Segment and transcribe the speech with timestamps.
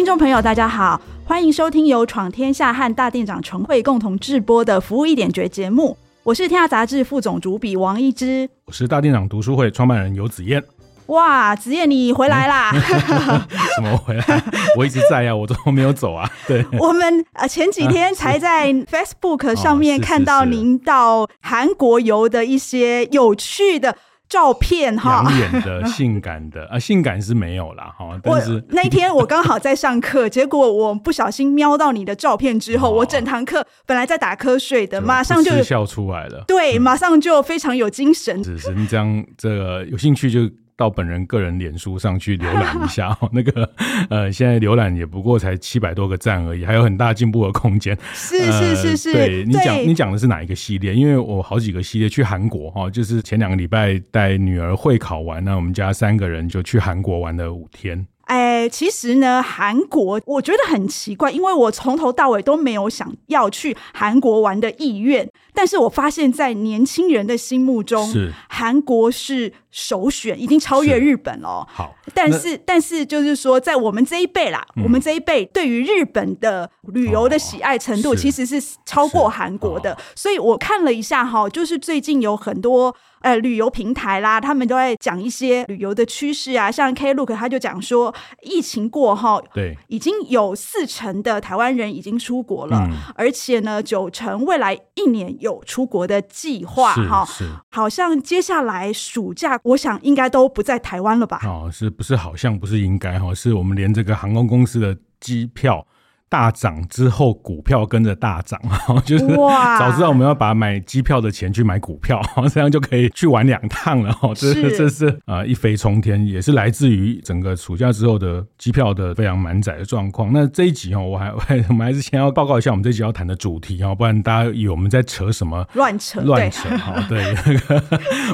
[0.00, 0.98] 听众朋友，大家好。
[1.26, 10.64] 欢迎收听由闯天下和大店长陈慧共同制播的《服务一点绝》节目，我是天下杂志副总主笔王一之，我是大店长读书会创办人游子燕。
[11.08, 12.72] 哇，子燕你回来啦？
[13.76, 14.42] 怎么回来？
[14.78, 16.26] 我一直在呀、啊，我都没有走啊。
[16.48, 23.94] 对，我们呃前几天才在 Facebook 上面看到您到韩国游的一些有趣的。
[24.30, 28.18] 照片哈，养眼的、性感的 啊，性感是没有啦哈。
[28.22, 36.44] 但是那天我刚好在上课，结果我不小心瞄到你的照片之后， 哦、我整堂课本来在打瞌睡的，马上就笑出来了。
[36.46, 38.42] 对，马上就非常有精神。
[38.42, 40.48] 只是你这样，这个有兴趣就。
[40.80, 43.70] 到本人个人脸书上去浏览一下 哦，那个
[44.08, 47.94] 呃，现在浏览也不过才七百多个赞而已，还有很大进步的空间。
[48.14, 50.94] 是是是是，呃、对你讲你讲的是哪一个系列？
[50.94, 58.06] 因为我好几个系列去韩国哈，就是前两个礼拜带女儿会考完，那我们家三个人就去韩国玩了五天。
[58.24, 65.28] 哎，其实呢，韩国我觉得很奇怪，因为我从头到尾都没有想要去韩国玩的意愿。
[65.54, 68.32] 但是我发现，在年轻人的心目中，是。
[68.48, 71.66] 韩国是首选，已经超越日本了。
[71.70, 79.96] 好，但是但是就是说，在我们这一辈啦，嗯、我们这一辈对于日本的旅游的喜爱程度，其实是超过韩国的。
[80.14, 82.94] 所以我看了一下哈，就是最近有很多。
[83.20, 97.26] 呃，旅游平台啦，他们都在讲一些旅游的趋势啊，像 Klook 他就讲说，疫情过后，对，已经有四成的台湾人已经出国了，嗯、而且呢，九成未来一年有出国的计划哈，
[97.70, 101.40] 好像接下来暑假，我想应该都不在台湾了吧？
[101.44, 103.34] 哦，是不是好像不是应该哈？
[103.34, 105.86] 是我们连这个航空公司的机票。
[106.30, 108.58] 大涨之后，股票跟着大涨，
[109.04, 112.22] 就是早知道我们要把买机票的钱去买股票，
[112.54, 114.16] 这样就可以去玩两趟了。
[114.36, 120.32] 这是这是啊一飞冲天，也是来自于整个暑假之后的机票的非常满载的状况。
[120.32, 121.32] 那这一集哦，我还
[121.68, 127.04] 我们还是先要报告一下我们这一集要谈的主题啊，不然大家以为我们在扯什么乱扯乱扯哈。
[127.08, 127.34] 对，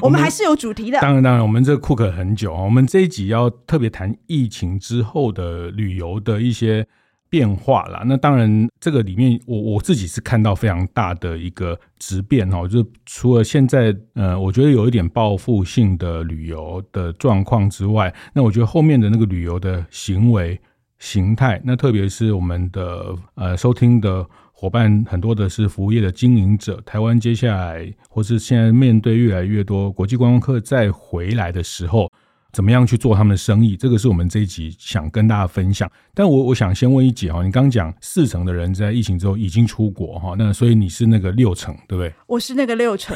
[0.03, 1.01] 我们还是有主题的。
[1.01, 6.87] 当然当然，我们这个 Klook 很久啊，我们这一集要特别谈疫情之后的旅游的一些。
[7.37, 20.59] 变化啦，那当然，这个里面我我自己是看到非常大的一个质变哈，就是除了现在呃，我觉得有一点报复性的旅游的状况之外，那我觉得后面的那个旅游的行为
[20.99, 32.11] 形态，那特别是我们的呃收听的伙伴很多的是服务业的经营者，台湾接下来或是现在面对越来越多国际观光客再回来的时候。
[32.57, 33.77] 怎么样去做他们的生意？
[33.77, 35.87] 这个是我们这一集想跟大家分享。
[36.15, 42.11] 但我我想先问一姐哈，你刚刚讲四成的人在疫情之后已经出国哈，那所以你是那个六成对不对？
[42.27, 43.15] 我是那个六成，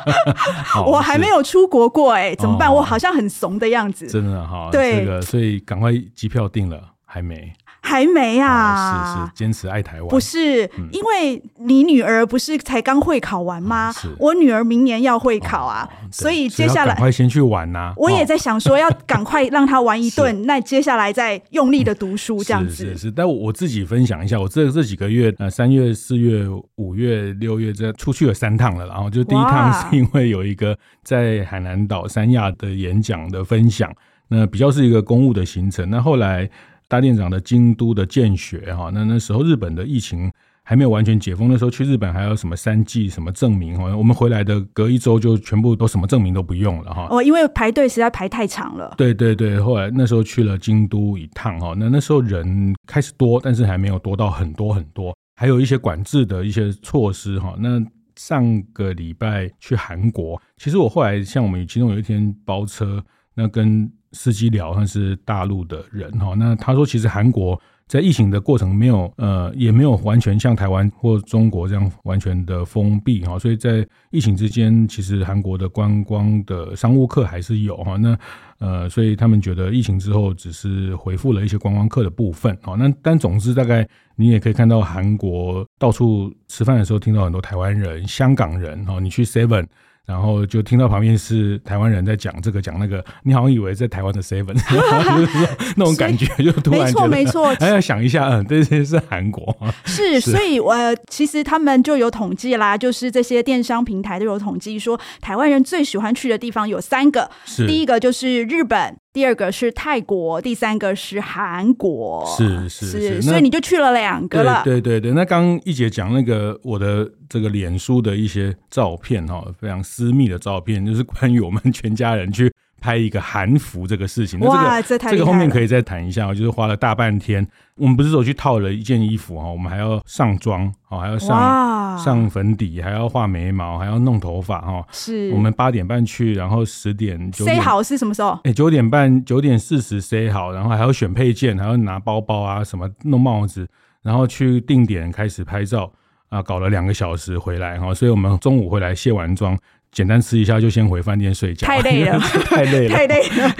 [0.86, 2.74] 我还没有出国过哎，怎么办？
[2.74, 4.06] 我好像很怂的样子。
[4.06, 7.52] 真的哈，对，这个所以赶快机票订了，还没。
[7.86, 10.08] 还没啊，是是，坚持爱台湾。
[10.08, 13.94] 不是，因为你女儿不是才刚会考完吗？
[14.18, 17.94] 我女儿明年要会考啊，所以接下来赶快先去玩呐。
[17.96, 22.74] 我也在想说，要赶快让她玩一顿， 那接下来再用力的读书这样子。
[22.74, 33.88] 是是，但我自己分享一下，我这这几个月呃，三月、四月、五月、六月这出去了三趟了，然后就第一趟是因为有一个在海南岛三亚的演讲的分享，
[34.26, 35.88] 那比较是一个公务的行程。
[35.88, 36.50] 那后来。
[36.88, 40.30] 大店长的京都的见学哈，那那时候日本的疫情
[40.62, 47.08] 还没有完全解封，那时候去日本还有什么三剂什么证明哈，我们回来的隔一周就全部都什么证明都不用了哈。
[47.10, 48.94] 哦，因为排队实在排太长了。
[48.96, 57.54] 对对对，后来那时候去了京都一趟哈，那那时候人开始多，但是还没有多到很多很多，还有一些管制的一些措施哈。
[57.58, 57.80] 那
[58.16, 63.02] 上个礼拜去韩国，其实我后来像我们其中有一天包车，
[63.34, 63.90] 那跟。
[64.16, 78.18] 司机聊，他是大陆的人哈，那他说其实韩国在疫情的过程没有呃也没有完全像台湾或中国这样完全的封闭哈，所以在疫情之间，其实韩国的观光的商务客还是有哈，那
[78.58, 83.86] 呃所以他们觉得疫情之后只是恢复了一些观光客的部分哈，那但总之大概
[84.16, 89.66] 你也可以看到韩国到处吃饭的时候听到很多台湾人、香港人哈，你去 Seven。
[90.06, 94.56] 然后就听到旁边是台湾人在讲这个讲那个，你好像以为在台湾的 Seven，
[95.76, 96.26] 那种感觉，
[96.62, 107.66] 就没错没错，还 要想一下，嗯，这些是韩国，是，所以呃，其实他们就有统计啦，就是这些电商平台都有统计说，台湾人最喜欢去的地方有三个，是。
[107.66, 108.96] 第一个就是日本。
[109.16, 114.42] 第二个是泰国，第三个是韩国，是是是，是，所以你就去了两个。
[114.42, 114.60] 了。
[114.62, 124.38] 对对对，那刚刚一姐讲那个我的这个脸书的一些照片哈，非常私密的照片，就是关于我们全家人去拍一个韩服这个事情。
[124.40, 127.46] 那，这个这个后面可以再谈一下，就是花了大半天。
[127.76, 134.82] 我们不是说去套了一件衣服哈，我们还要上妆哦，还要上上粉底，还要画眉毛，还要弄头发哈。
[134.90, 138.38] 是，我们八点半去，然后十点九点塞好是什么时候？
[138.44, 143.68] 哎，九点半九点四十塞好，然后还要选配件，还要拿包包啊什么弄帽子，
[144.02, 145.92] 然后去定点开始拍照
[146.30, 149.54] 啊，搞了两个小时回来哈，所以我们中午回来卸完妆。
[149.96, 153.54] 简单吃一下就先回饭店睡觉，太累了， 太累了，太累了。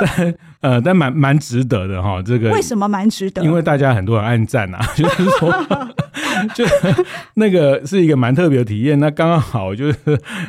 [0.00, 2.22] 但呃，但蛮蛮值得的哈。
[2.22, 3.44] 这个为什么蛮值得？
[3.44, 5.52] 因为大家很多人按赞啊， 就是说，
[6.54, 6.64] 就
[7.34, 8.98] 那个是一个蛮特别的体验。
[8.98, 9.98] 那刚刚好就是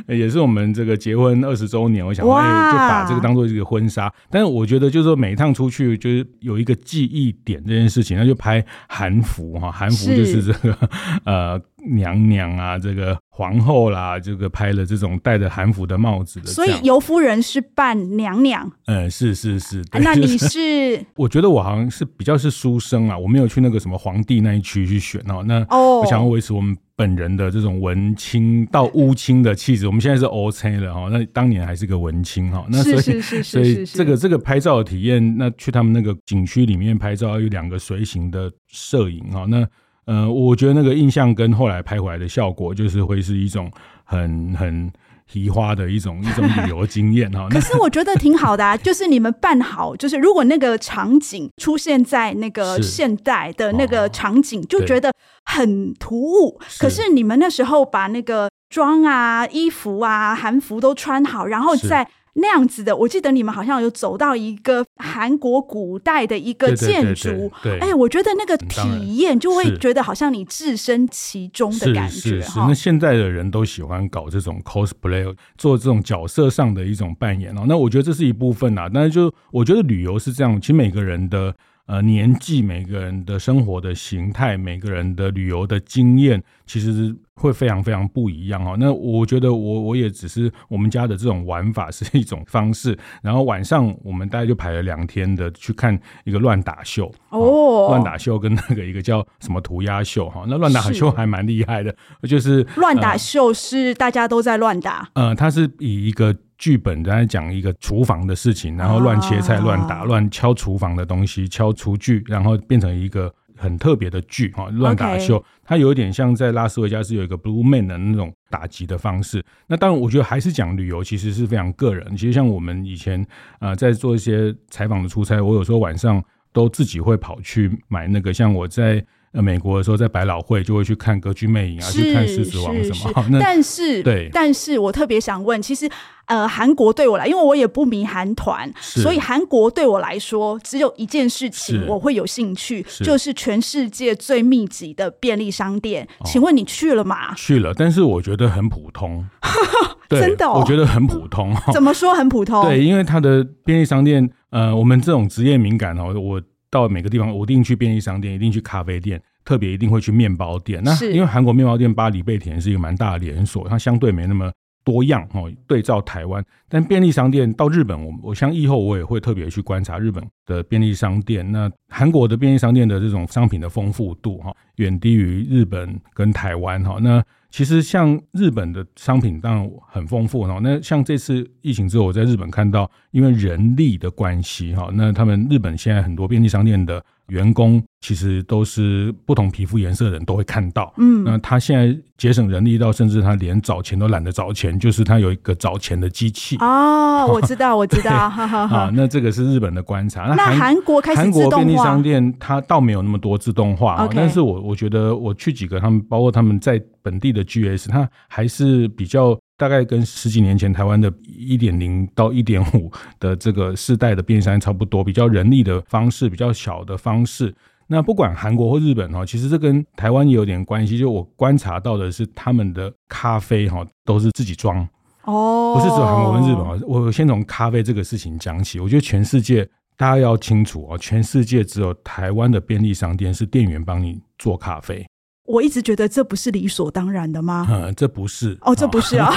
[0.08, 4.10] 也是我们这个结婚二十周年，我想说，哎，就把这个当做一个婚纱。
[4.30, 10.78] 但是我觉得就是说每一趟出去就是有一个记忆点这件事情，那就拍韩服哈，韩服就是这个
[11.26, 11.62] 呃。
[11.92, 18.72] 娘娘啊，这个皇后啦，这个拍了这种戴着韩服的帽子的，所以尤夫人是扮娘娘。
[18.86, 19.84] 嗯，是是是。
[20.02, 21.06] 那你是？
[21.16, 25.44] 我觉得我好像是比较是书生啊，我没有去那个什么皇帝那一区去选哦。
[25.46, 29.88] 那我想要维持我们本人的这种文青到乌青的气质。
[29.88, 32.66] 我们现在是 O C 了哈，那当年还是个文青哈。
[32.70, 39.46] 那所以是是是是是所以这个这个拍照的体验，那去他们那个景区里面拍照，有两个随行的摄影哈。
[39.50, 39.68] 那
[40.06, 43.72] 呃，我觉得那个印象跟后来拍回来的效果，就是会是一种
[44.04, 44.92] 很很
[45.26, 47.48] 提花的一种一种旅游经验哈。
[47.52, 55.12] 可是我觉得挺好的啊， 就是你们办好，就是如果那个场景出现在那个现代的那个场景，就觉得
[55.46, 56.60] 很突兀。
[56.80, 62.08] 可是你们那时候把那个妆啊、衣服啊、韩服都穿好，然后再。
[62.36, 72.16] 那样子的，我记得你们好像有走到一个韩国古代的一个建筑，哎，我觉得那个体验就会觉得好像你置身其中的感觉。
[72.16, 77.66] 是是是，那现在的人都喜欢搞这种 cosplay，做这种角色上的一种扮演哦。
[77.68, 81.56] 那我觉得这是一部分啊，但是就我觉得旅游是这样，其实每个人的。
[81.86, 88.76] 呃，年纪、每个人的生活的形态、每个人的旅游的经验，其实会非常非常不一样哦。
[88.80, 92.98] 那我觉得我我也只是我们家的这种玩法是一种方式。
[93.22, 100.46] 然后晚上我们大概就排了两天的去看一个乱打秀哦，乱打秀跟那个一个叫什么涂鸦秀哈。
[100.48, 101.96] 那乱打秀还蛮厉害的，
[102.28, 105.10] 就是乱打秀是大家都在乱打。
[105.14, 106.36] 呃，它是以一个。
[106.56, 113.34] 剧本在讲一个厨房的事情，然后乱切菜、乱打、乱敲厨房的东西，敲厨具，然后变成一个
[113.64, 115.44] 很特别的剧哈，乱打秀。
[115.64, 119.44] 它有一点像在拉斯维加斯有一个 Blue Man 的那种打击的方式。
[119.68, 122.16] 那当然，我觉得还是讲旅游，其实是非常个人。
[122.18, 123.26] 其实像我们以前
[123.60, 126.22] 呃在做一些采访的出差，我有时候晚上
[126.52, 129.04] 都自己会跑去买那个，像我在。
[129.34, 133.26] 呃，美国的时候在百老汇就会去看《歌剧魅影》啊，去看《狮子王》什么。
[133.32, 135.90] 那但是，对，但是我特别想问，其实
[136.26, 146.08] 呃，韩国对我来，因为我也不迷韩团，所以韩国对我来说只有一件事情我会有兴趣，就是全世界最密集的便利商店。
[146.26, 147.34] 请问你去了吗？
[147.34, 149.28] 去了，但是我觉得很普通。
[150.10, 151.52] 真的，我觉得很普通。
[151.74, 152.64] 怎么说很普通？
[152.66, 156.40] 对，因为它的便利商店，呃，我们这种职业敏感哦，我。
[156.74, 160.82] 到每个地方，我一定去便利商店，一定去咖啡店，特别一定会去面包店。
[160.84, 164.52] 那因为韩国面包店巴黎贝甜是一个蛮大的连锁，它相对没那么
[164.84, 165.52] 多样哦。
[165.68, 171.50] 对照台湾，但便利商店到日本，我我像以后我也会特别去观察日本的便利商店。
[171.52, 176.98] 那韩国的便利商店的这种商品的丰富度哈，远低于日本跟台湾哈。
[177.00, 177.24] 那
[177.54, 196.58] 其实像日本的商品当然很丰富哈，那像这次疫情之后，我在日本看到，因为人力的关系哈，那他们日本现在很多便利商店的员工其实都是不同皮肤颜色的人都会看到，嗯，那他现在节省人力到甚至他连找钱都懒得找钱，就是他有一个找钱的机器。
[196.58, 200.26] 哦， 我知道我知道，啊，那这个是日本的观察。
[200.36, 209.36] 那韩国开始韩国便利商店它倒没有那么多自动化，但是我我觉得我去几个他们，包括他们在本地的 GS，它还是比较。
[209.64, 217.56] 大概跟十几年前台湾的一点零到一点五的这个世代的便利商店差不多，比较人力的方式，比较小的方式。
[217.88, 220.98] 那不管韩国或日本哈，其实这跟台湾也有点关系。
[220.98, 224.86] 就我观察到的是，他们的咖啡哈都是自己装
[225.24, 226.78] 哦，不是只有韩国跟日本啊。
[226.86, 229.66] 我先从咖啡这个事情讲起，我觉得全世界
[229.96, 235.06] 大家要清楚哦，全世界只有台湾的便利商店是店员帮你做咖啡。
[235.46, 237.68] 我一直觉得这不是理所当然的吗？
[237.70, 239.30] 嗯， 这不是哦，这不是啊。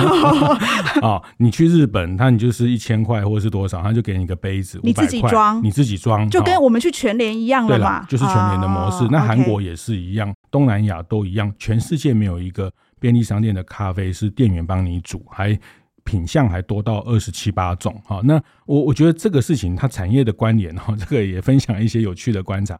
[1.02, 8.04] 哦，你去日本，他你就是一千块或者是多少，他就给你一个杯子，你自己装，你自己装，就跟我们去全联一样了嘛。
[8.04, 9.04] 就是全联的模式。
[9.04, 15.58] 哦、那韩国也是一样，东南亚都一样，全世界没有一个便利商店的咖啡是店员帮你煮，还
[16.04, 18.00] 品相还多到二十七八种。
[18.04, 22.78] 哈，那我我觉得这个事情它产业的关联哈， 这个也分享一些有趣的观察，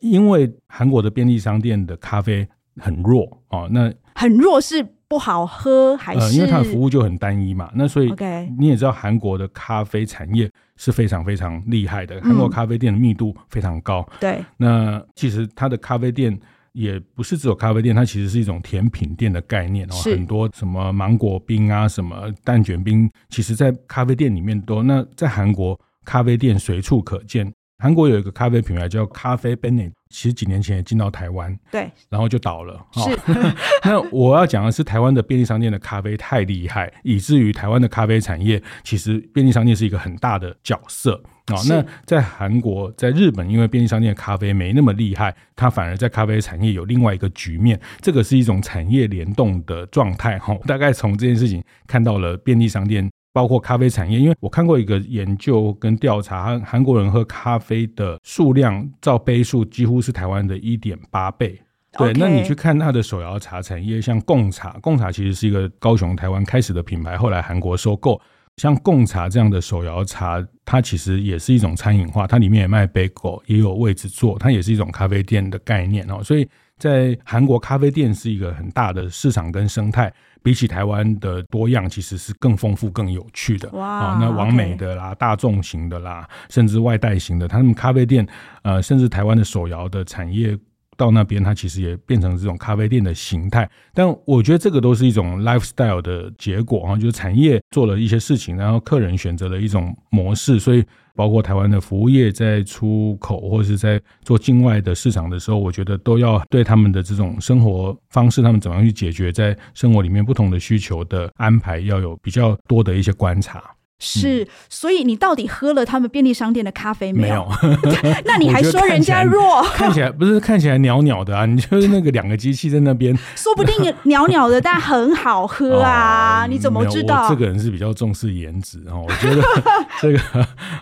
[0.00, 2.48] 因为韩国的便利商店的咖啡。
[2.80, 6.20] 很弱哦，那很弱是不好喝还是？
[6.20, 7.70] 呃，因为它的服务就很单一嘛。
[7.74, 8.12] 那所以
[8.58, 14.06] 你也知道，韩国的咖啡产业是非常非常厉害的，韩国咖啡店的密度非常高。
[14.12, 16.36] 嗯、对，那其实它的咖啡店
[16.72, 19.94] 也不是只有咖啡店，它其实是一种甜品店的概念哦。
[20.04, 24.82] 很多什么芒果冰啊，什么蛋卷冰，其实在咖啡店里面多。
[24.82, 27.52] 那在韩国咖啡店随处可见。
[27.84, 32.82] 韩国有一个咖啡品牌叫咖啡 Bennett，其实几年前也进到台湾，对，然后就倒了。
[32.94, 33.10] 是，
[33.84, 41.60] 那我要讲的是，台湾的便利商店的咖啡太厉害，以至于台湾的咖啡产业其实便利商店是一个很大的角色啊。
[41.68, 47.78] 那在韩国、在日本，因为便利商店的咖啡没那么厉害，它反而在咖啡产业有另外一个局面。
[48.00, 50.56] 这个是一种产业联动的状态哈。
[50.66, 53.06] 大概从这件事情看到了便利商店。
[53.34, 61.60] 包括咖啡产业，因为我看过一个研究跟调查，韩韩国人喝咖啡的数量照杯数几乎是台湾的一点八倍。
[61.98, 68.20] 对.那你去看它的手摇茶产业，像贡茶，贡茶其实是一个高雄台湾开始的品牌，后来韩国收购。
[68.56, 76.22] 像贡茶这样的手摇茶，它其实也是一种餐饮化，它里面也卖贝果，也有位置坐，它也是一种咖啡店的概念哦。
[76.22, 80.12] 所以在韩国咖啡店是一个很大的市场跟生态。
[80.42, 83.70] 比起台湾的多样，其实是更丰富、更有趣的。
[83.70, 88.28] 哇、哦，那完美的啦.大众型的啦，甚至外带型的，他们咖啡店，
[88.62, 90.54] 呃，甚至台湾的手摇的产业
[90.96, 93.68] 到那边，它其实也变成这种咖啡店的形态。
[93.92, 100.84] 但我觉得这个都是一种 lifestyle 的结果啊，就是产业做了一些事情，然后客人选择了一种模式，所以。
[101.16, 113.62] 包括台湾的服务业在出口或者是在做境外的市场的时候，我觉得都要对他们的这种生活方式，他们怎么样去解决在生活里面不同的需求的安排，要有比较多的一些观察。
[114.04, 117.48] 是，所以你到底喝了他们便利商店的咖啡没有？
[117.82, 119.62] 没有 那你还说人家弱？
[119.74, 121.46] 看起来不是看起来袅袅的啊？
[121.46, 126.44] 你就是那个两个机器在那边，说不定袅袅的，但很好喝啊！
[126.44, 127.28] 哦、你怎么知道？
[127.28, 129.42] 这个人是比较重视颜值哦，我觉得
[130.02, 130.20] 这个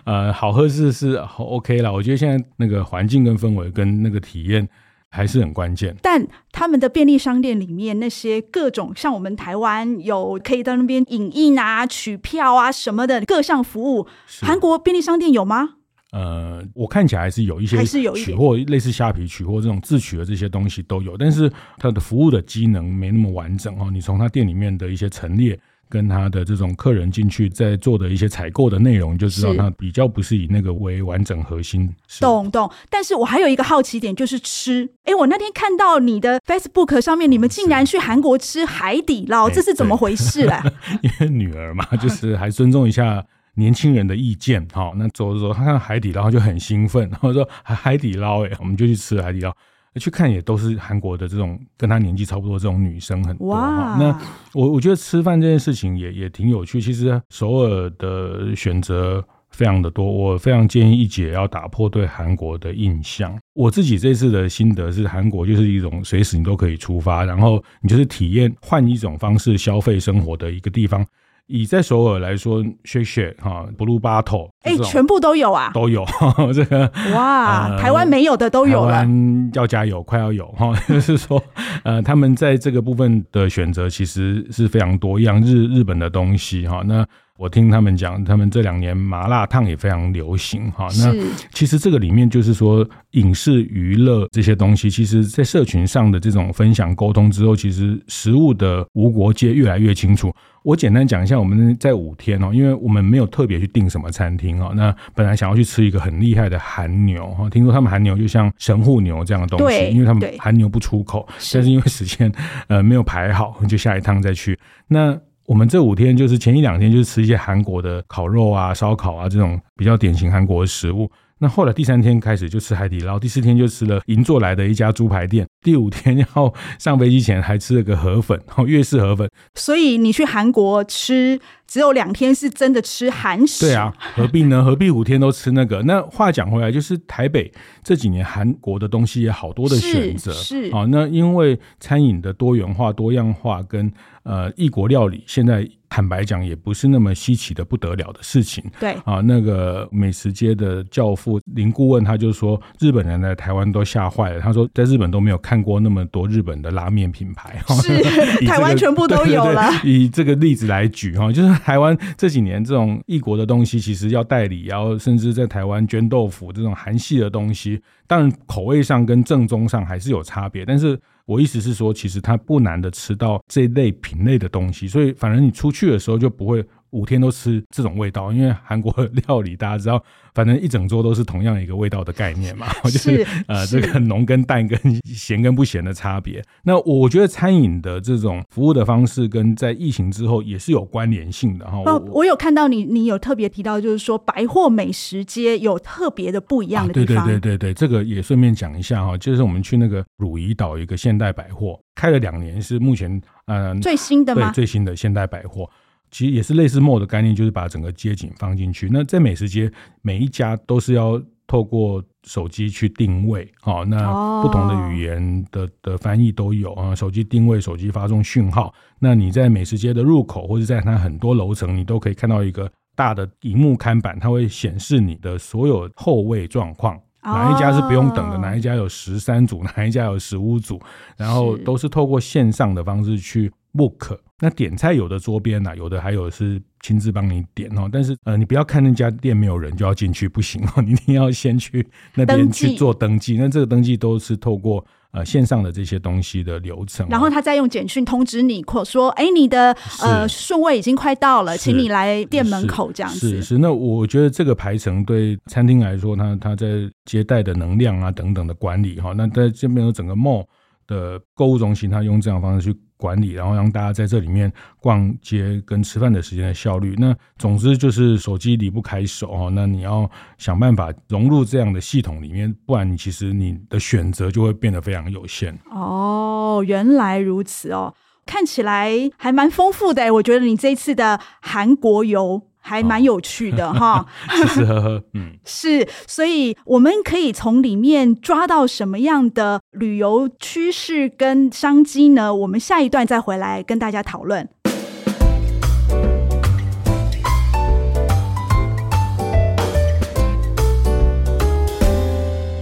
[0.05, 1.91] 呃好喝是是 OK 啦。
[1.91, 4.67] 我觉得现在那个环境跟氛围跟那个体验。
[5.15, 14.07] 还是很关键，但他们的便利商店里面那些各种，像我们台湾有可以到那边影印啊、取票啊什么的各项服务，
[14.41, 15.75] 韩国便利商店有吗？
[16.11, 23.91] 呃，我看起来还是有一些，还是有取货类似虾皮取货这种自取的这些东西都有，但是它的服务的机能没那么完整哦。
[23.93, 25.59] 你从它店里面的一些陈列。
[25.93, 31.87] 跟他的这种客人进去在做的一些采购的内容，就知道他比较不是以那个为完整核心。
[32.19, 32.67] 懂懂。
[32.89, 34.89] 但是我还有一个好奇点，就是吃。
[35.03, 40.57] 哎，我那天看到你的 Facebook 上面，你们竟然去韩国吃海底捞，这是怎么回事嘞？
[41.03, 43.23] 因为女儿嘛， 就是还尊重一下
[43.53, 44.67] 年轻人的意见。
[44.73, 49.55] 好，那走着走，他看海底捞就很兴奋，然后说海底捞，哎，我们就去吃海底捞。
[49.99, 53.95] 去看也都是韩国的这种跟她年纪差不多这种女生很多哈。
[53.99, 54.19] 那
[54.53, 56.81] 我我觉得吃饭这件事情也也挺有趣。
[56.81, 63.37] 其实首尔的选择非常的多，我非常建议一姐要打破对韩国的印象。
[63.53, 71.05] 我自己这次的心得是，韩国就是一种随时你都可以出发，然后你就是体验换一种方式消费生活的一个地方。
[71.47, 76.05] 以在首尔来说，Shake Shack 哈，Blue Bottle，哎，全部都有啊，都有
[76.53, 79.05] 这个哇，呃、台湾没有的都有了，
[79.53, 81.41] 要加油，快要有哈， 就是说，
[81.83, 87.05] 呃，他们在这个部分的选择其实是非常多样，日日本的东西哈，那。
[87.43, 90.87] 我听他们讲，他们这两年麻辣烫也非常流行哈。
[90.97, 91.13] 那
[91.51, 100.33] 其实这个里面就是说，影视娱乐这些东西，其实在社群上的这种分享沟通之后，其实食物的无国界越来越清楚。
[100.63, 104.71] 我简单讲一下，我们在五天哦，因为我们没有特别去订什么餐厅哦。
[104.73, 112.31] 那本来想要去吃一个很厉害的韩牛哈，听说他们韩牛就像神户牛这样的东西，因为他们韩牛不出口，但是因为时间
[112.67, 114.57] 呃没有排好，就下一趟再去
[114.87, 115.19] 那。
[115.45, 121.09] 我们这五天就是前一两天就是吃一些韩国的烤肉啊、烧烤啊这种比较典型韩国的食物。
[121.39, 129.29] 那后来第三天开始就吃海底捞，第四天就吃了银座来的一家猪排店，第五天要上飞机前还吃了个河粉，然 后，粤式河粉。
[129.55, 133.65] 所以你去韩国吃，只有两天是真的吃韩食。
[133.65, 134.63] 对啊，何必呢？
[134.63, 135.81] 何必五天都吃那个？
[135.81, 137.51] 那话讲回来，就是台北
[137.83, 143.91] 这几年韩国的东西也好多的选择，是啊，那因为餐饮的多元化、多样化跟
[144.23, 145.67] 呃异国料理，现在。
[145.95, 148.63] 坦白讲，也不是那么稀奇的不得了的事情。
[148.79, 154.39] 对啊，那个美食街的教父林顾问他就说，日本人来台湾都吓坏了。
[154.41, 159.69] 他说，在日本都没有看过那么多日本的拉面品牌，是、 这个、台湾全部都有了。
[159.85, 170.99] 以这个例子来举哈， 就是台湾这几年这种异国的东西，其实要代理，然后甚至在台湾捐豆腐这种韩系的东西，当然口味上跟正宗上还是有差别，但是。
[171.25, 176.63] 我意思是说，其实他不难的吃到这类品类的东西，所以反正你出去的时候就不会
[176.93, 178.93] 五天都吃这种味道，因为韩国
[179.27, 180.01] 料理大家知道，
[180.33, 186.41] 反正一整桌都是同样一个味道的概念嘛，是 就是呃这个浓跟淡跟咸跟不咸的差别。
[186.63, 191.81] 那我觉得餐饮的这种服务的方式跟在疫情之后也是有关联性的哈。
[191.85, 197.23] 哦，我有看到你，你有特别提到，就是说百货美食街有特别的不一样的地方。
[197.23, 203.09] 啊、对对对对对，这个也顺便讲一下哈，就是我们去那个汝矣岛一个现代百货，开了两年，是目前
[203.47, 204.51] 嗯、呃、最新的吗？
[204.51, 205.67] 对，最新的现代百货。
[206.13, 208.87] 其实也是类似 mall 的概念，就是把整个街景放进去。
[208.91, 209.69] 那在美食街，
[210.03, 213.97] 每一家都是要透过手机去定位，哦，那
[214.43, 216.93] 不同的语言的的翻译都有啊。
[216.93, 218.71] 手机定位，手机发送讯号。
[218.99, 230.79] 那你在美食街的入口，或者在它很多楼层，你都可以看到一个大的荧幕看板，它会显示你的所有后位状况，哪一家是不用等的，哪一家有十三组，哪一家有十五组，
[231.17, 234.15] 然后都是透过线上的方式去 book。
[234.43, 237.87] 那点菜有的桌边呐、啊，有的还有是亲自帮你点哦。
[237.89, 243.37] 但是呃，你不要看那家店没有人就要进去，不行哦， 你一定要先去那边去做登记。
[243.37, 249.71] 那这个登记都是透过呃线上的这些东西的流程，然后他再用简讯通知你，或说哎，你的
[250.01, 253.19] 呃顺位已经快到了，请你来店门口这样子。
[253.19, 256.67] 是是，是，那我觉得这个排程对餐厅来说，它它在
[257.05, 260.45] 接待的能量啊等等的管理哈，那在这边有整个 mall
[260.85, 262.77] 的购物中心，它用这样的方式去。
[263.03, 266.95] 管理，然后让大家在这里面逛街跟吃饭的时间的效率。
[266.97, 269.51] 那总之就是手机离不开手哦。
[269.53, 275.59] 那你要想办法融入这样的系统里面，不然你其实你的选择就会变得非常有限。
[275.69, 277.93] 哦，原来如此哦，
[278.25, 280.13] 看起来还蛮丰富的。
[280.13, 282.43] 我觉得你这次的韩国游。
[282.65, 292.33] 还蛮有趣的哈， 吃吃喝喝，嗯， 是，所以我们可以从里面抓到什么样的旅游趋势跟商机呢？
[292.33, 294.47] 我们下一段再回来跟大家讨论。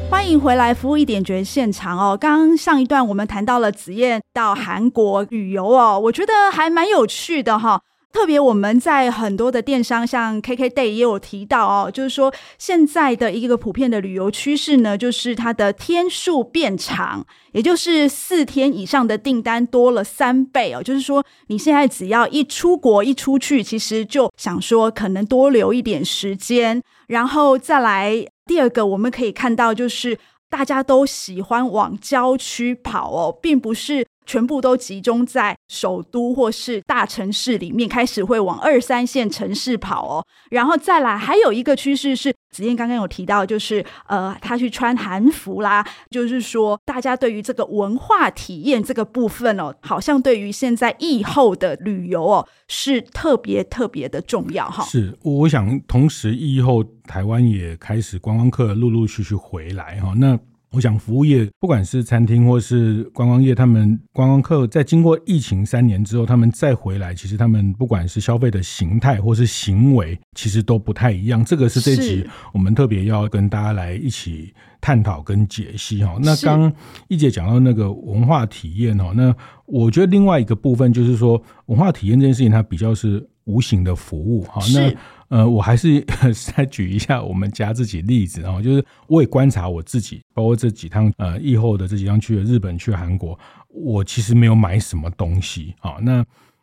[0.10, 2.18] 欢迎回来，服务一点觉现场哦。
[2.18, 7.82] 刚刚上一段我们谈到了子燕到韩国旅游哦，我觉得还蛮有趣的哈。
[8.12, 20.84] 特别我们在很多的电商，像 KKday 也有提到哦，就是说现在的一个普遍的旅游趋势呢，就是它的天数变长，也就是四天以上的订单多了三倍哦。
[20.84, 30.19] 就是说你现在只要一出国一出去，其实就想说可能多留一点时间，然后再来第二个，我们可以看到就是
[30.50, 34.06] 大家都喜欢往郊区跑哦，并不是。
[34.32, 40.26] 全部都集中在首都或是大城市里面，开始会往二三线城市跑哦。
[40.52, 54.86] 然后再来，还有一个趋势是，子燕刚刚有提到，就是呃，他去穿韩服啦，就是说，大家对于这个文化体验这个部分哦，好像对于现在疫后的旅游哦，是特别特别的重要哈。
[54.86, 60.39] 是，我想同时疫后台湾也开始观光客陆陆续续回来哈，那。
[60.72, 71.44] 我想，服务业不管是餐厅或是观光业，他们观光客在经过疫情三年之后，他们再回来，其实他们不管是消费的形态或是行为，其实都不太一样。
[71.44, 76.18] 这个是这集我们特别要跟大家来一起探讨跟解析哈。
[76.22, 76.72] 那刚
[77.10, 84.62] 一姐讲到那个文化体验哈，那我觉得另外一个部分就是说，文化体验这件事情，它比较是无形的服务哈。
[84.73, 84.93] 那
[85.30, 86.06] 呃，我还是
[86.54, 95.95] 再举一下我们家自己例子啊，就是我也观察我自己，包括这几趟呃疫后的这几趟去了日本、去韩国，我其实没有买什么东西啊。
[96.01, 96.21] 那、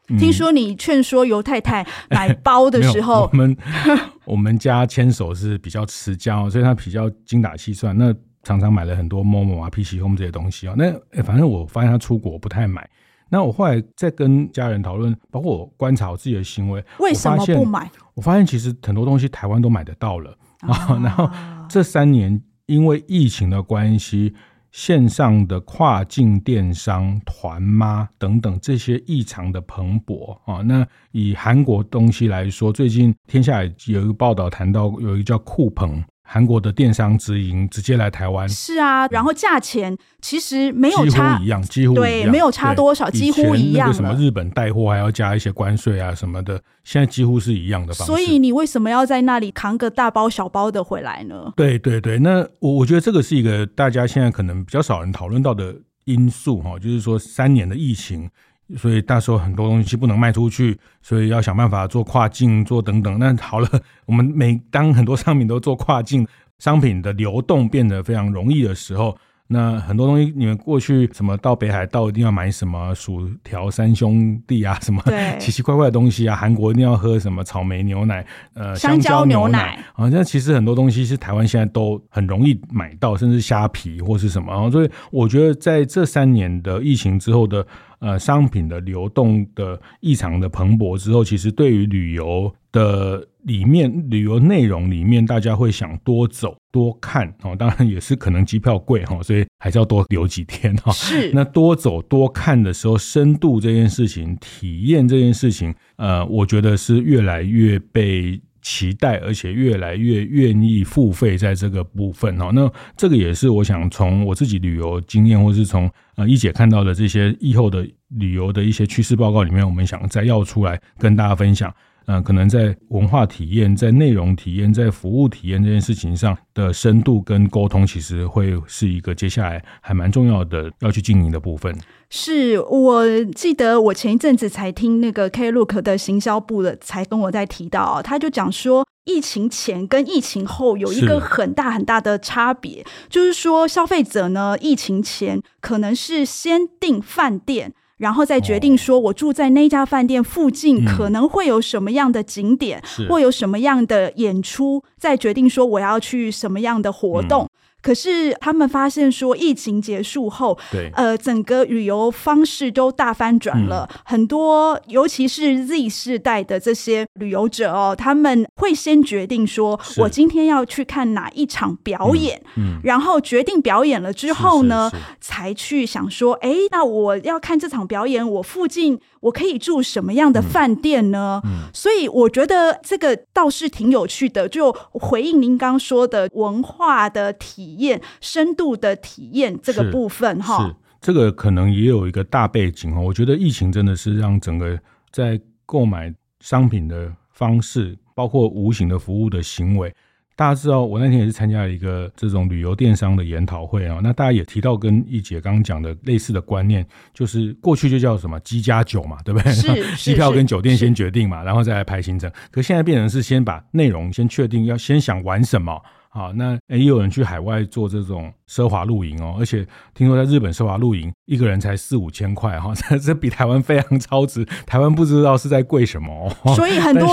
[0.09, 3.57] 嗯、听说你劝说尤太太 买包的时候，我们
[4.27, 10.75] 我们家牵手是比较持家，所以他比较精打细算，那常常买了很多 Momo 啊、PC Home 这些东西啊。
[10.77, 12.87] 那反正我发现他出国不太买。
[13.31, 17.91] 那我后来在跟家人讨论，包括我观察我自己的行为，为什么不买？
[18.15, 20.99] 我发现其实很多东西台湾都买得到了，啊。
[21.05, 21.29] 然后
[21.69, 24.35] 这三年因为疫情的关系，
[24.73, 30.63] 线上的跨境电商、团妈等等这些异常的蓬勃啊。
[30.63, 36.03] 那以韩国东西来说，最近天下有一个报道谈到，有一个叫酷澎。
[36.31, 43.89] 韩国的电商直营直接来台湾，是啊，然后价钱其实没有差，几乎一样，几乎对，没有差多少，几乎一样。
[43.89, 48.13] 那个什么日本带货还要加一些关税啊什么的，现在几乎是一样的方式。
[48.13, 51.51] 所以你为什么要在那里扛个大包小包的回来呢？
[51.57, 58.29] 对对对，那我我觉得这个是一个大家现在可能比较少人讨论到的因素哈，就是说三年的疫情。
[58.77, 63.19] 所以到时候很多东西不能卖出去，所以要想办法做跨境，做等等。
[63.19, 63.69] 那好了，
[64.07, 66.27] 我们每当很多商品都做跨境，
[66.59, 69.17] 商品的流动变得非常容易的时候。
[69.51, 75.03] 那很多东西，你们过去什么到北海道一定要买什么薯条三兄弟啊， 什么
[75.39, 76.37] 奇奇怪怪的东西啊？
[76.37, 80.07] 韩国一定要喝什么草莓牛奶，呃，香蕉牛奶啊。
[80.11, 84.53] 那其实很多东西是台湾现在都很容易买到，甚至虾皮或是什么。
[84.53, 87.67] 然后所以我觉得在这三年的疫情之后的
[88.01, 93.27] 呃商品的流动的异常的蓬勃之后，其实对于旅游的。
[93.45, 100.93] 里面旅游内容里面，大家会想多走多看哦，当然也是可能机票贵哈，所以还是要多留几天哈。
[100.93, 112.51] 是，那多走多看的时候，深度这件事情，体验这件事情，呃，我觉得是越来越被期待，而且越来越愿意付费在这个部分哦。
[112.53, 121.73] 那这个也是我想从我自己旅游经验，或是从呃一姐看到的这些以后的旅游的一些趋势报告里面，我们想再要出来跟大家分享。
[122.11, 131.73] 嗯、可能在文化体验、在内容体验、在服务体验这件事情上的深度跟沟通，其实会是一个接下来还蛮重要的要去经营的部分。
[132.11, 147.75] 是我记得我前一阵子才听那个 Klook 的行销部的，才跟我在提到，他就讲说，疫情前跟疫情后有一个很大很大的差别，就是说消费者呢，疫情前可能是先订饭店。
[147.99, 157.49] 然后再决定说，我住在那家饭店附近可能会有什么样的景点，或有什么样的演出，再决定说我要去什么样的活动。
[157.89, 163.89] 可是他们发现说，疫情结束后，对，呃，整个旅游方式都大翻转了。
[163.91, 179.01] 嗯、很多，尤其是 Z 世代的这些旅游者哦，他们会先决定说，我今天要去看哪一场表演，嗯嗯、然后决定表演了之后呢，才去想说，哎，那我要看这场表演，我附近。
[179.21, 181.41] 我可以住什么样的饭店呢？
[181.45, 184.49] 嗯嗯、所以我觉得这个倒是挺有趣的。
[184.49, 190.67] 就回应您刚说的文化的体验、深度的体验这个部分哈。
[190.67, 193.01] 是，这个可能也有一个大背景哈。
[193.01, 194.79] 我觉得疫情真的是让整个
[195.11, 199.95] 在购买商品的方式，包括无形的服务的行为。
[200.39, 203.99] 大家知道，我那天也是参加了一个这种旅游电商的研讨会啊。
[204.01, 209.53] 那大家也提到跟一姐刚刚讲的类似的观念，就是过去就叫什么“机加酒”嘛，对不对？
[209.53, 212.31] 是 机票跟酒店先决定嘛，然后再来排行程。
[212.53, 215.83] 可现在变成是先把内容先确定，要先想玩什么。
[216.19, 224.45] 好，那也有人去海外做这种奢华露营哦，而且听说在日本奢华露营一个人才四五千块哈， 这这比台湾非常超值。
[224.67, 227.07] 台湾不知道是在贵什么，所以很多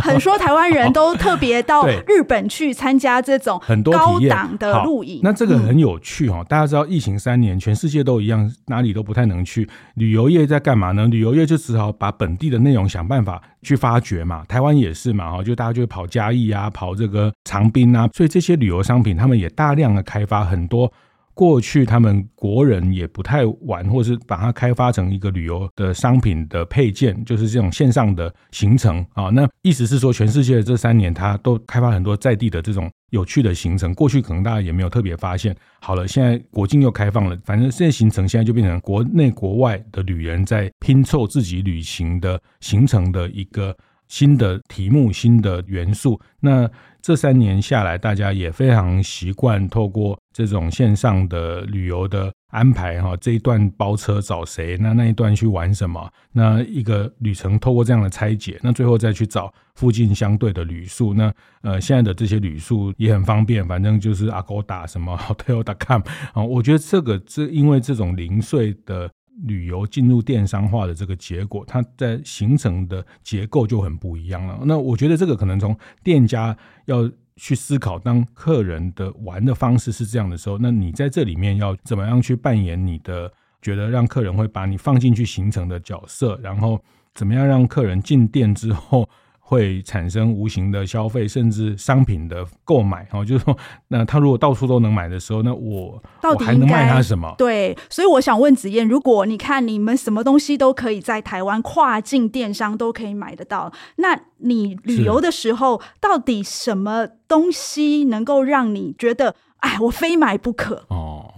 [0.00, 5.18] 很多台湾人都特别到 日本去参加这种很多高档的露营。
[5.24, 9.68] 那这个很有趣哈，大家知道疫情三年，全世界都一样，哪里都不太能去。
[9.94, 11.08] 旅游业在干嘛呢？
[11.08, 14.44] 旅游业就只好把本地的内容想办法去发掘嘛。
[14.46, 18.51] 台湾也是嘛，哈，就大家就会跑嘉义啊，跑这个长滨啊，所以这些。
[18.56, 20.92] 旅游商品，他们也大量的开发很多
[21.34, 29.30] 过去他们国人也不太玩，或是把它开发成一个旅游的商品的配件，就是这种线上的行程啊。
[29.30, 33.94] 那意思是说，全世界这三年，它都开发很多在地的这种有趣的行程。
[33.94, 35.56] 过去可能大家也没有特别发现。
[35.80, 43.74] 好了，现在国境又开放了，反正这些行程现在就变成国内国外的旅人在拼凑自己旅行的行程的一个
[44.12, 46.20] 新的题目、新的元素。
[46.38, 46.70] 那
[47.00, 66.02] 这三年下来，大家也非常习惯透过这种线上的旅游的安排，哈，这一段包车找谁，那那一段去玩什么，那一个旅程透过这样的拆解，那最后再去找附近相对的旅宿，那呃，现在的这些旅宿也很方便，反正就是 Agoda 什么 Hotel.com
[66.34, 69.10] 啊，我觉得这个这因为这种零碎的。
[69.44, 74.60] 旅游进入电商化的这个结果，它在形成的结构就很不一样了。
[74.64, 86.78] 那我觉得这个可能从店家要去思考，当客人的玩的方式是这样的时候，那你在这里面要怎么样去扮演你的觉得让客人会把你放进去形成的角色，然后
[87.14, 89.08] 怎么样让客人进店之后
[89.44, 93.06] 会产生无形的消费，甚至商品的购买。
[93.10, 93.56] 哦，就是说，
[93.88, 97.34] 那他如果到处都能买的时候，那我到底我还能卖他什么？
[97.36, 110.86] 对，所以我想问子燕，如果你看你们什么东西都可以在台湾跨境电商都可以买得到，那你旅游的时候，到底什么东西能够让你觉得，哎，我非买不可？
[110.88, 111.28] 哦。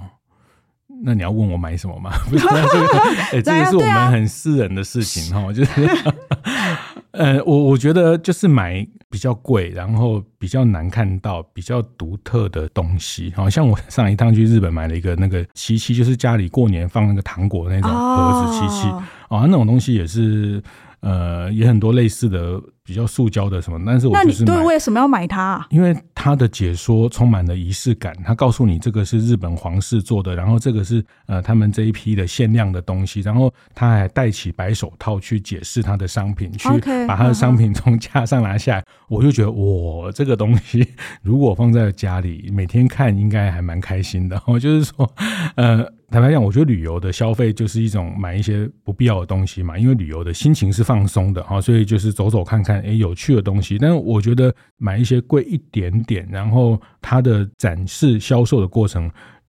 [1.03, 2.13] 那你要问我买什么吗？
[2.31, 3.01] 不是，这个，
[3.33, 5.71] 哎，这个是我们很私人的事情哈，就是，
[7.15, 13.33] 呃，我我觉得就是买比较贵，然后比较难看到、比较独特的东西。
[13.37, 18.89] 好像我上一趟去日本买了一个那个漆器，就是家里过年放那个糖果那种盒子漆器
[19.29, 20.63] 啊，那种东西也是。
[21.07, 25.67] 呃，也很多类似的比较塑胶的什么，但是我就是那你对为什么要买它啊？
[25.71, 36.69] 因为它的解说充满了仪式感，他告诉你这个是日本皇室做的，然后这个是呃他们这一批的限量的东西，然后他还戴起白手套去解释他的商品，去
[37.07, 40.87] 把他的商品从架上拿下来，我就觉得我，这个东西
[41.23, 44.39] 如果放在家里每天看，应该还蛮开心的。
[44.47, 45.11] 我就是说，
[45.55, 45.91] 呃。
[46.11, 53.79] 坦白讲，我觉得旅游的消费就是一种买一些不必要的东西嘛，因为旅游的心情是放松的哈，所以就是走走看看，诶，有趣的东西。
[53.79, 59.11] 但是我觉得买一些贵一点点，然后它的展示销售的过程，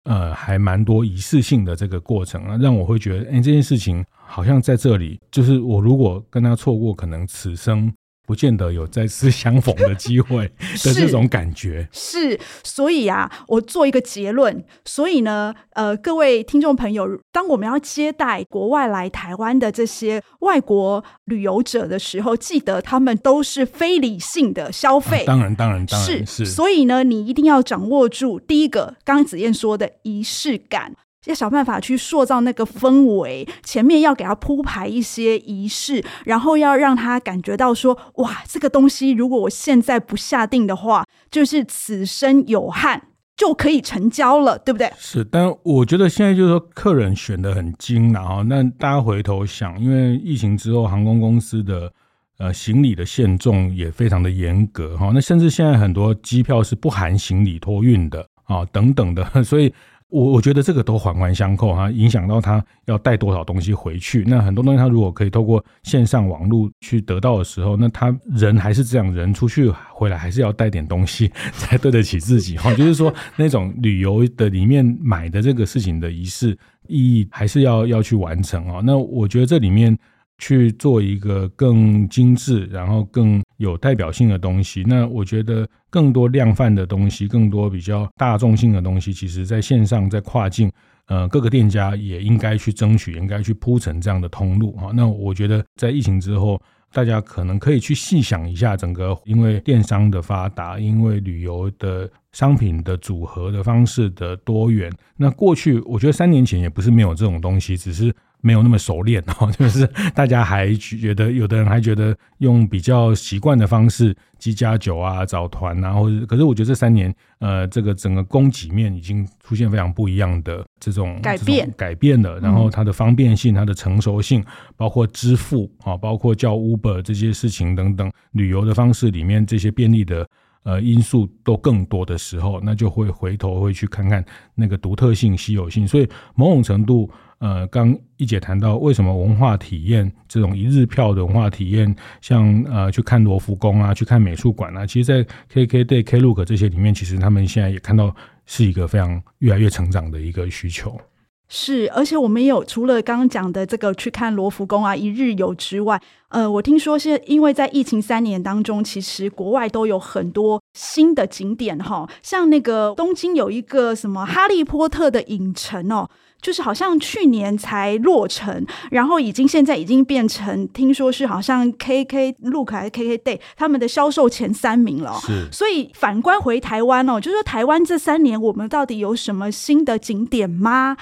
[0.04, 7.92] 呃，还蛮多仪式性的这个过程啊，让我会觉得，诶，这件事情好像在这里，就是我如果跟他错过，可能此生。
[8.28, 10.46] 不见得有再次相逢的机会
[10.84, 14.62] 的这种感觉是，是，所以啊，我做一个结论。
[14.84, 25.20] 所以呢，呃，各位听众朋友，当我们要接待国外来台湾的这些外国旅游者的时候，记得他们都是非理性的消费。
[25.20, 26.26] 啊、当然，当然，当然是。
[26.26, 30.94] 是，所以呢，你一定要掌握住第一个，刚刚子燕说的仪式感。
[31.28, 43.02] 要想办法去塑造那个氛围，前面要给他铺排一些仪式，然后要让他感觉到说：哇，这个东西如果我现在不下定的话，就是此生有憾，
[43.36, 44.90] 就可以成交了，对不对？
[44.96, 51.92] 是，但我觉得现在就是说，客人选得很精，然后那大家回头想，因为疫情之后，航空公司的
[52.38, 59.70] 呃行李的限重也非常的严格哈，那甚至现在很多机票是不含行李托运的啊，等等的， 所以。
[60.11, 64.25] 我我觉得这个都环环相扣哈，影响到他要带多少东西回去。
[64.27, 72.73] 那很多东西他如果可以透过线上网络去得到的时候，那他人还是这样，人出去回来还是要带点东西 才对得起自己哈。
[72.75, 78.81] 就是说那种旅游的里面买的这个事情的仪式意义还是要要去完成啊。
[78.83, 79.97] 那我觉得这里面。
[80.38, 84.85] 去做一个更精致，然后更有代表性的东西。
[84.87, 90.70] 那我觉得更多量贩的东西，更多比较大众性的东西，其实在线上，在跨境，
[91.07, 94.90] 呃，各个店家也应该去争取，应该去铺成这样的通路啊。
[94.94, 96.61] 那我觉得在疫情之后，
[96.92, 104.92] 大家可能可以去细想一下，整个因为电商的发达，因为旅游的商品的组合的方式的多元。
[105.16, 108.14] 那过去我觉得三年前也不是没有这种东西，只是。
[108.40, 122.38] 没有那么熟练哦， 就是大家还觉得，有的人还觉得用比较习惯的方式，机加酒啊、找团啊，或者可是我觉得这三年，呃，这个整个供给面已经出现非常不一样的这种改变，改变了。
[122.40, 124.44] 然后它的方便性、它的成熟性，
[124.77, 130.29] 包括支付啊，包括叫 Uber 这些事情等等，旅游的方式里面这些便利的
[130.62, 135.87] 呃因素都更多的时候，那就会回头会去看看那个独特性、稀有性。
[135.87, 137.11] 所以某种程度。
[137.40, 148.12] 呃，刚一姐谈到为什么文化体验这种一日票的文化体验，像呃去看罗浮宫啊，去看美术馆啊，其实，在 KKday、Klook 这些里面，其实他们现在也看到
[148.44, 151.01] 是一个非常越来越成长的一个需求。
[151.48, 166.08] 是，而且我们也有除了刚刚讲的这个去看罗浮宫啊一日游之外，呃，我听说是因为在疫情三年当中，其实国外都有很多新的景点哈，像那个东京有一个什么哈利波特的影城哦。
[166.40, 175.18] 就是好像去年才落成，然后已经现在已经变成，听说是好像 KKlook 还是 KKday 他们的销售前三名了。
[175.20, 180.96] 是，所以反观回台湾哦，就是说台湾这三年我们到底有什么新的景点吗？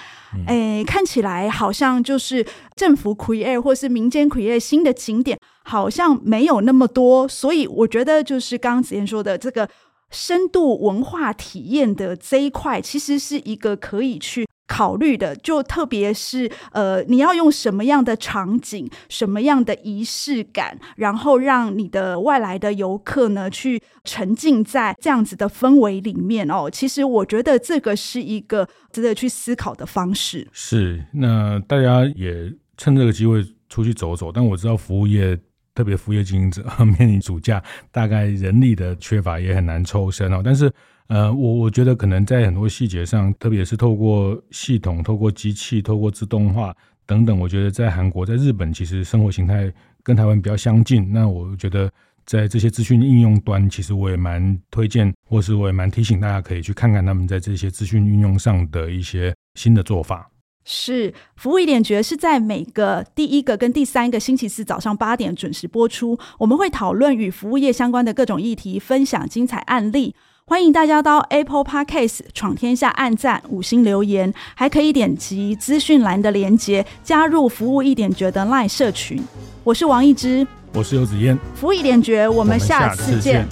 [0.47, 2.45] 哎、嗯，看起来好像就是
[2.75, 7.29] 政府 create 或是民间 create 新的景点，好像没有那么多。
[7.29, 9.69] 所以我觉得就是刚刚子燕说的这个
[10.11, 14.46] 深度文化体验的这一块，其实是一个可以去。
[14.67, 26.69] 考虑的就特别是呃，你要用什么样的场景、什么样的仪式感，然后让你的外来的游客呢去沉浸在这样子的氛围里面哦。
[26.71, 30.47] 其实我觉得这个是一个值得去思考的方式。
[30.53, 34.33] 是，那大家也趁这个机会出去走走。
[34.33, 35.39] 但我知道服务业
[35.75, 36.65] 特别服务业经营者
[36.99, 40.41] 面临暑假，大概人力的缺乏也很难抽身哦。
[40.45, 40.73] 但是，
[41.09, 46.75] 呃，我我觉得可能在很多细节上，特别是透过系统、透过机器、透过自动化
[47.07, 51.13] 等等，我觉得在韩国、在日本，其实生活形态跟台湾比较相近。
[51.13, 51.89] 那我觉得
[52.25, 60.29] 在这些资讯应用端，其实我也蛮推荐，或是我也蛮提醒大家可以去看看他们在这些资讯运用上的一些新的做法。
[60.69, 66.19] 是服务一点绝是在每个第一个跟第三个星期四早上八点准时播出。
[66.41, 70.17] 我们会讨论与服务业相关的各种议题，分享精彩案例。
[70.49, 79.21] 欢迎大家到 Apple Podcast 闯天下按赞五星留言，还可以点击资讯栏的连接加入服务一点觉的 LINE 社群。
[79.65, 83.45] 我是王一之，我是游子嫣，服务一点觉，我们下次见。